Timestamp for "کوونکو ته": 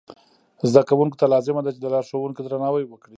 0.89-1.25